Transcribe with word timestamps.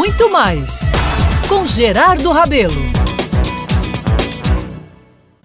muito 0.00 0.30
mais 0.30 0.92
com 1.46 1.66
Gerardo 1.66 2.30
Rabelo. 2.30 2.72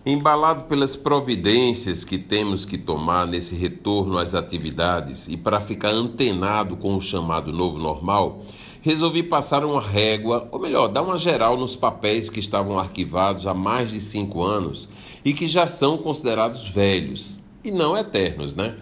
Embalado 0.05 0.63
pelas 0.63 0.95
providências 0.95 2.05
que 2.05 2.17
temos 2.17 2.63
que 2.63 2.77
tomar 2.77 3.27
nesse 3.27 3.53
retorno 3.53 4.17
às 4.17 4.33
atividades 4.33 5.27
e 5.27 5.35
para 5.35 5.59
ficar 5.59 5.89
antenado 5.89 6.77
com 6.77 6.95
o 6.95 7.01
chamado 7.01 7.51
novo 7.51 7.77
normal, 7.77 8.45
resolvi 8.81 9.23
passar 9.23 9.65
uma 9.65 9.81
régua, 9.81 10.47
ou 10.49 10.57
melhor, 10.57 10.87
dar 10.87 11.01
uma 11.01 11.17
geral 11.17 11.57
nos 11.57 11.75
papéis 11.75 12.29
que 12.29 12.39
estavam 12.39 12.79
arquivados 12.79 13.45
há 13.45 13.53
mais 13.53 13.91
de 13.91 13.99
cinco 13.99 14.41
anos 14.41 14.87
e 15.25 15.33
que 15.33 15.47
já 15.47 15.67
são 15.67 15.97
considerados 15.97 16.69
velhos 16.69 17.41
e 17.61 17.71
não 17.71 17.97
eternos, 17.97 18.55
né? 18.55 18.77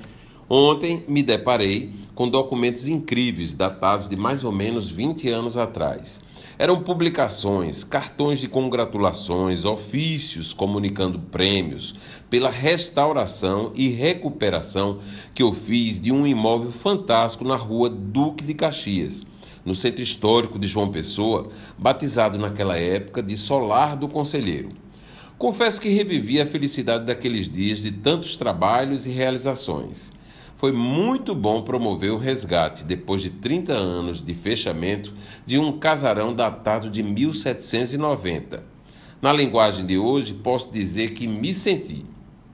Ontem 0.56 1.04
me 1.08 1.24
deparei 1.24 1.90
com 2.14 2.30
documentos 2.30 2.88
incríveis 2.88 3.56
datados 3.56 4.08
de 4.08 4.16
mais 4.16 4.44
ou 4.44 4.52
menos 4.52 4.88
20 4.88 5.28
anos 5.30 5.58
atrás. 5.58 6.22
Eram 6.60 6.84
publicações, 6.84 7.84
cartões 7.84 8.40
de 8.40 8.48
congratulações, 8.48 9.66
ofícios 9.66 10.54
comunicando 10.54 11.18
prêmios 11.18 11.96
pela 12.30 12.52
restauração 12.52 13.72
e 13.74 13.88
recuperação 13.88 15.00
que 15.34 15.42
eu 15.42 15.52
fiz 15.52 16.00
de 16.00 16.12
um 16.12 16.28
imóvel 16.28 16.72
fantástico 16.72 17.44
na 17.44 17.56
rua 17.56 17.90
Duque 17.90 18.44
de 18.44 18.54
Caxias, 18.54 19.26
no 19.66 19.74
centro 19.74 20.04
histórico 20.04 20.60
de 20.60 20.68
João 20.68 20.92
Pessoa, 20.92 21.50
batizado 21.80 22.38
naquela 22.38 22.78
época 22.78 23.24
de 23.24 23.36
Solar 23.36 23.98
do 23.98 24.08
Conselheiro. 24.08 24.70
Confesso 25.36 25.82
que 25.82 25.90
revivi 25.90 26.40
a 26.40 26.46
felicidade 26.46 27.08
daqueles 27.08 27.50
dias 27.50 27.80
de 27.80 27.92
tantos 27.92 28.36
trabalhos 28.36 29.08
e 29.08 29.10
realizações. 29.10 30.14
Foi 30.64 30.72
muito 30.72 31.36
bom 31.36 31.62
promover 31.62 32.14
o 32.14 32.18
resgate, 32.18 32.86
depois 32.86 33.22
de 33.22 33.30
30 33.30 33.74
anos 33.74 34.26
de 34.26 34.34
fechamento, 34.34 35.14
de 35.46 35.60
um 35.60 35.78
casarão 35.78 36.34
datado 36.34 36.90
de 36.90 37.04
1790. 37.04 38.64
Na 39.22 39.34
linguagem 39.34 39.86
de 39.86 39.98
hoje, 39.98 40.34
posso 40.34 40.72
dizer 40.72 41.10
que 41.10 41.28
me 41.28 41.54
senti. 41.54 42.06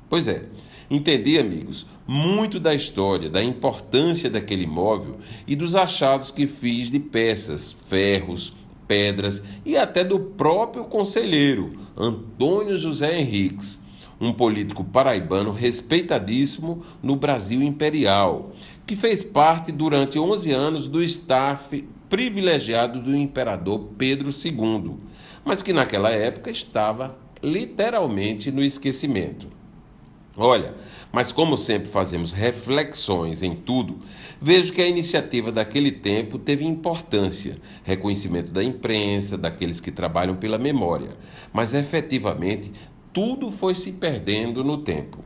Pois 0.10 0.28
é, 0.28 0.46
entendi, 0.90 1.38
amigos, 1.38 1.86
muito 2.08 2.60
da 2.60 2.74
história, 2.74 3.30
da 3.30 3.44
importância 3.44 4.28
daquele 4.28 4.64
imóvel 4.64 5.20
e 5.46 5.56
dos 5.56 5.76
achados 5.76 6.32
que 6.32 6.48
fiz 6.48 6.90
de 6.90 7.00
peças, 7.00 7.72
ferros, 7.72 8.54
pedras 8.88 9.44
e 9.64 9.78
até 9.78 10.04
do 10.04 10.20
próprio 10.20 10.86
conselheiro, 10.86 11.74
Antônio 11.96 12.76
José 12.76 13.20
Henriques 13.20 13.88
um 14.20 14.34
político 14.34 14.84
paraibano 14.84 15.52
respeitadíssimo 15.52 16.84
no 17.02 17.16
Brasil 17.16 17.62
imperial, 17.64 18.52
que 18.86 18.96
fez 18.96 19.24
parte 19.24 19.72
durante 19.72 20.20
11 20.20 20.52
anos 20.52 20.88
do 20.88 21.02
staff 21.04 21.88
privilegiado 22.10 23.00
do 23.00 23.16
imperador 23.16 23.90
Pedro 23.98 24.30
II, 24.32 24.96
mas 25.46 25.62
que 25.62 25.72
naquela 25.72 26.10
época 26.10 26.50
estava 26.50 27.18
literalmente 27.42 28.52
no 28.52 28.64
esquecimento. 28.64 29.48
Olha, 30.42 30.74
mas 31.12 31.32
como 31.32 31.58
sempre 31.58 31.90
fazemos 31.90 32.32
reflexões 32.32 33.44
em 33.44 33.56
tudo, 33.56 33.98
vejo 34.40 34.72
que 34.72 34.82
a 34.82 34.88
iniciativa 34.88 35.52
daquele 35.52 35.92
tempo 35.92 36.38
teve 36.38 36.64
importância, 36.64 37.58
reconhecimento 37.84 38.52
da 38.52 38.64
imprensa, 38.64 39.38
daqueles 39.38 39.82
que 39.82 39.92
trabalham 39.92 40.36
pela 40.36 40.58
memória, 40.58 41.18
mas 41.52 41.74
efetivamente 41.74 42.72
tudo 43.14 43.50
foi 43.52 43.74
se 43.74 43.94
perdendo 43.94 44.64
no 44.64 44.78
tempo. 44.78 45.20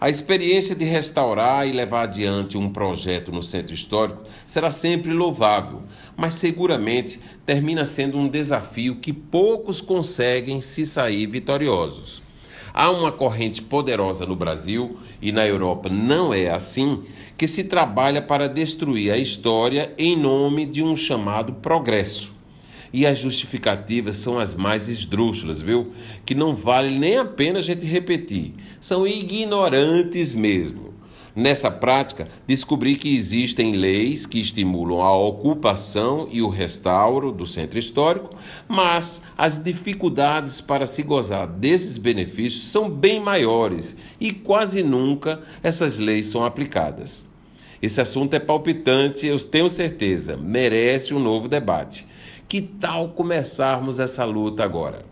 A 0.00 0.08
experiência 0.08 0.76
de 0.76 0.84
restaurar 0.84 1.66
e 1.66 1.72
levar 1.72 2.02
adiante 2.02 2.56
um 2.56 2.70
projeto 2.70 3.32
no 3.32 3.42
centro 3.42 3.74
histórico 3.74 4.22
será 4.46 4.70
sempre 4.70 5.12
louvável, 5.12 5.82
mas 6.16 6.34
seguramente 6.34 7.18
termina 7.44 7.84
sendo 7.84 8.16
um 8.16 8.28
desafio 8.28 8.96
que 8.96 9.12
poucos 9.12 9.80
conseguem 9.80 10.60
se 10.60 10.86
sair 10.86 11.26
vitoriosos. 11.26 12.22
Há 12.72 12.92
uma 12.92 13.10
corrente 13.10 13.60
poderosa 13.60 14.24
no 14.24 14.36
Brasil 14.36 14.98
e 15.20 15.32
na 15.32 15.44
Europa 15.44 15.88
não 15.88 16.32
é 16.32 16.48
assim, 16.48 17.02
que 17.36 17.48
se 17.48 17.64
trabalha 17.64 18.22
para 18.22 18.48
destruir 18.48 19.12
a 19.12 19.16
história 19.16 19.92
em 19.98 20.14
nome 20.14 20.64
de 20.64 20.80
um 20.80 20.96
chamado 20.96 21.54
progresso. 21.54 22.37
E 22.92 23.06
as 23.06 23.18
justificativas 23.18 24.16
são 24.16 24.38
as 24.38 24.54
mais 24.54 24.88
esdrúxulas, 24.88 25.60
viu? 25.60 25.92
Que 26.24 26.34
não 26.34 26.54
vale 26.54 26.98
nem 26.98 27.18
a 27.18 27.24
pena 27.24 27.58
a 27.58 27.62
gente 27.62 27.84
repetir. 27.84 28.54
São 28.80 29.06
ignorantes 29.06 30.34
mesmo. 30.34 30.88
Nessa 31.38 31.70
prática, 31.70 32.26
descobri 32.48 32.96
que 32.96 33.14
existem 33.14 33.70
leis 33.72 34.26
que 34.26 34.40
estimulam 34.40 35.00
a 35.00 35.16
ocupação 35.16 36.26
e 36.32 36.42
o 36.42 36.48
restauro 36.48 37.30
do 37.30 37.46
centro 37.46 37.78
histórico, 37.78 38.34
mas 38.66 39.22
as 39.36 39.62
dificuldades 39.62 40.60
para 40.60 40.84
se 40.84 41.00
gozar 41.00 41.46
desses 41.46 41.96
benefícios 41.96 42.66
são 42.66 42.90
bem 42.90 43.20
maiores 43.20 43.94
e 44.18 44.32
quase 44.32 44.82
nunca 44.82 45.40
essas 45.62 46.00
leis 46.00 46.26
são 46.26 46.44
aplicadas. 46.44 47.24
Esse 47.80 48.00
assunto 48.00 48.34
é 48.34 48.40
palpitante, 48.40 49.24
eu 49.24 49.38
tenho 49.38 49.70
certeza, 49.70 50.36
merece 50.36 51.14
um 51.14 51.20
novo 51.20 51.46
debate. 51.46 52.04
Que 52.48 52.62
tal 52.62 53.10
começarmos 53.10 54.00
essa 54.00 54.24
luta 54.24 54.64
agora? 54.64 55.04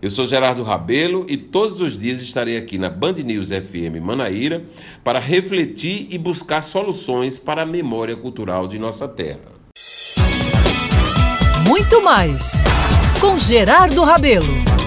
Eu 0.00 0.08
sou 0.08 0.24
Gerardo 0.24 0.62
Rabelo 0.62 1.26
e 1.28 1.36
todos 1.36 1.82
os 1.82 1.98
dias 1.98 2.22
estarei 2.22 2.56
aqui 2.56 2.78
na 2.78 2.88
Band 2.88 3.14
News 3.14 3.50
FM 3.50 4.00
Manaíra 4.00 4.64
para 5.04 5.18
refletir 5.18 6.06
e 6.10 6.16
buscar 6.16 6.62
soluções 6.62 7.38
para 7.38 7.62
a 7.62 7.66
memória 7.66 8.16
cultural 8.16 8.66
de 8.66 8.78
nossa 8.78 9.06
terra. 9.06 9.58
Muito 11.66 12.02
mais 12.02 12.64
com 13.20 13.38
Gerardo 13.38 14.02
Rabelo. 14.02 14.77